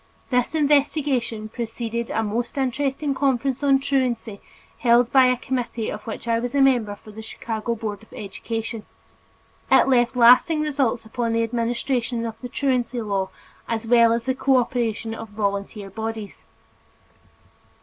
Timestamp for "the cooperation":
14.25-15.13